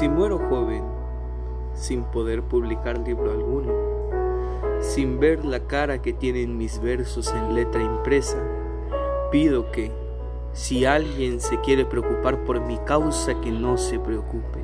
Si 0.00 0.08
muero 0.08 0.38
joven, 0.38 0.82
sin 1.74 2.04
poder 2.04 2.42
publicar 2.42 3.06
libro 3.06 3.32
alguno, 3.32 3.70
sin 4.80 5.20
ver 5.20 5.44
la 5.44 5.66
cara 5.66 6.00
que 6.00 6.14
tienen 6.14 6.56
mis 6.56 6.80
versos 6.80 7.30
en 7.34 7.54
letra 7.54 7.82
impresa, 7.82 8.38
pido 9.30 9.70
que, 9.70 9.92
si 10.54 10.86
alguien 10.86 11.38
se 11.38 11.60
quiere 11.60 11.84
preocupar 11.84 12.42
por 12.44 12.62
mi 12.62 12.78
causa, 12.78 13.38
que 13.42 13.50
no 13.50 13.76
se 13.76 13.98
preocupe. 13.98 14.60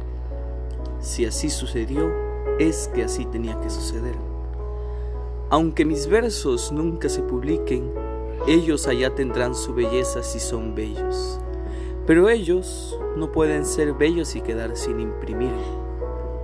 Si 1.01 1.27
así 1.27 1.51
sucedió, 1.51 2.11
es 2.59 2.89
que 2.95 3.05
así 3.05 3.27
tenía 3.27 3.61
que 3.61 3.69
suceder. 3.69 4.17
Aunque 5.51 5.85
mis 5.85 6.09
versos 6.09 6.73
nunca 6.73 7.11
se 7.11 7.21
publiquen, 7.21 7.93
ellos 8.49 8.89
allá 8.89 9.15
tendrán 9.15 9.55
su 9.55 9.75
belleza 9.75 10.23
si 10.23 10.41
son 10.41 10.75
bellos. 10.75 11.41
Pero 12.07 12.29
ellos 12.29 12.97
no 13.17 13.33
pueden 13.33 13.67
ser 13.67 13.93
bellos 13.95 14.37
y 14.37 14.41
quedar 14.41 14.77
sin 14.77 15.01
imprimir, 15.01 15.55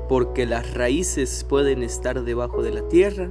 porque 0.09 0.45
las 0.45 0.75
raíces 0.75 1.45
pueden 1.48 1.84
estar 1.84 2.25
debajo 2.25 2.62
de 2.62 2.73
la 2.73 2.89
tierra, 2.89 3.30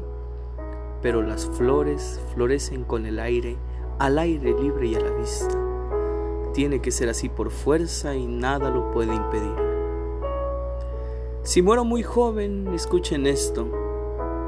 pero 1.01 1.21
las 1.21 1.45
flores 1.45 2.21
florecen 2.33 2.85
con 2.85 3.05
el 3.05 3.19
aire, 3.19 3.57
al 3.99 4.17
aire 4.17 4.53
libre 4.57 4.87
y 4.87 4.95
a 4.95 5.01
la 5.01 5.11
vista. 5.11 5.57
Tiene 6.53 6.81
que 6.81 6.91
ser 6.91 7.09
así 7.09 7.27
por 7.27 7.51
fuerza 7.51 8.15
y 8.15 8.25
nada 8.27 8.69
lo 8.69 8.91
puede 8.91 9.13
impedir. 9.13 9.55
Si 11.43 11.61
muero 11.61 11.83
muy 11.83 12.03
joven, 12.03 12.69
escuchen 12.73 13.27
esto, 13.27 13.67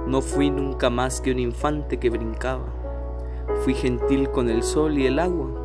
no 0.08 0.22
fui 0.22 0.50
nunca 0.52 0.90
más 0.90 1.20
que 1.20 1.32
un 1.32 1.40
infante 1.40 1.98
que 1.98 2.10
brincaba, 2.10 2.66
fui 3.64 3.74
gentil 3.74 4.30
con 4.30 4.50
el 4.50 4.64
sol 4.64 4.98
y 4.98 5.08
el 5.08 5.20
agua, 5.20 5.63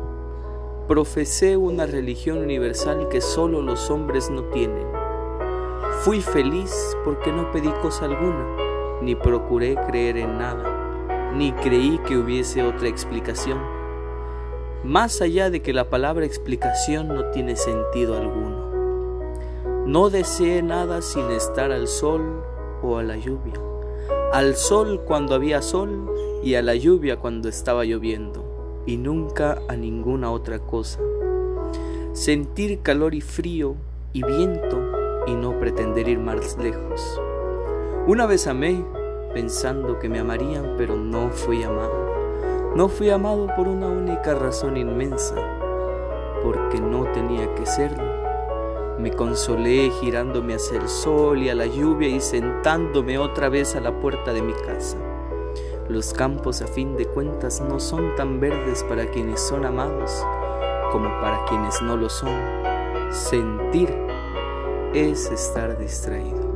profesé 0.89 1.55
una 1.55 1.85
religión 1.85 2.39
universal 2.39 3.09
que 3.09 3.21
solo 3.21 3.61
los 3.61 3.91
hombres 3.91 4.31
no 4.31 4.45
tienen. 4.45 4.87
Fui 6.01 6.19
feliz 6.19 6.73
porque 7.05 7.31
no 7.31 7.51
pedí 7.51 7.69
cosa 7.79 8.05
alguna, 8.05 8.43
ni 8.99 9.13
procuré 9.13 9.75
creer 9.85 10.17
en 10.17 10.39
nada, 10.39 11.31
ni 11.35 11.51
creí 11.51 11.99
que 12.07 12.17
hubiese 12.17 12.63
otra 12.63 12.87
explicación, 12.87 13.59
más 14.83 15.21
allá 15.21 15.51
de 15.51 15.61
que 15.61 15.73
la 15.73 15.91
palabra 15.91 16.25
explicación 16.25 17.09
no 17.09 17.29
tiene 17.29 17.55
sentido 17.55 18.17
alguno. 18.17 19.85
No 19.85 20.09
deseé 20.09 20.63
nada 20.63 21.03
sin 21.03 21.29
estar 21.29 21.71
al 21.71 21.87
sol 21.87 22.43
o 22.81 22.97
a 22.97 23.03
la 23.03 23.15
lluvia, 23.15 23.61
al 24.33 24.55
sol 24.55 25.03
cuando 25.05 25.35
había 25.35 25.61
sol 25.61 26.11
y 26.43 26.55
a 26.55 26.63
la 26.63 26.73
lluvia 26.73 27.17
cuando 27.17 27.47
estaba 27.47 27.85
lloviendo 27.85 28.48
y 28.89 28.97
nunca 28.97 29.59
a 29.67 29.75
ninguna 29.75 30.31
otra 30.31 30.57
cosa. 30.57 30.99
Sentir 32.13 32.81
calor 32.81 33.13
y 33.13 33.21
frío 33.21 33.75
y 34.13 34.23
viento 34.23 34.81
y 35.27 35.35
no 35.35 35.59
pretender 35.59 36.07
ir 36.07 36.17
más 36.17 36.57
lejos. 36.57 37.21
Una 38.07 38.25
vez 38.25 38.47
amé 38.47 38.83
pensando 39.31 39.99
que 39.99 40.09
me 40.09 40.17
amarían, 40.17 40.73
pero 40.75 40.95
no 40.95 41.29
fui 41.29 41.61
amado. 41.61 42.73
No 42.75 42.89
fui 42.89 43.11
amado 43.11 43.47
por 43.55 43.67
una 43.67 43.87
única 43.87 44.33
razón 44.33 44.75
inmensa, 44.75 45.35
porque 46.41 46.81
no 46.81 47.03
tenía 47.11 47.53
que 47.53 47.67
serlo. 47.67 48.09
Me 48.97 49.11
consolé 49.11 49.91
girándome 50.01 50.55
hacia 50.55 50.79
el 50.79 50.89
sol 50.89 51.43
y 51.43 51.49
a 51.49 51.53
la 51.53 51.67
lluvia 51.67 52.07
y 52.07 52.19
sentándome 52.19 53.19
otra 53.19 53.49
vez 53.49 53.75
a 53.75 53.81
la 53.81 53.99
puerta 53.99 54.33
de 54.33 54.41
mi 54.41 54.53
casa. 54.53 54.97
Los 55.89 56.13
campos 56.13 56.61
a 56.61 56.67
fin 56.67 56.95
de 56.97 57.07
cuentas 57.07 57.61
no 57.61 57.79
son 57.79 58.15
tan 58.15 58.39
verdes 58.39 58.83
para 58.83 59.09
quienes 59.09 59.41
son 59.41 59.65
amados 59.65 60.23
como 60.91 61.09
para 61.19 61.43
quienes 61.45 61.81
no 61.81 61.97
lo 61.97 62.09
son. 62.09 62.35
Sentir 63.11 63.89
es 64.93 65.31
estar 65.31 65.79
distraído. 65.79 66.48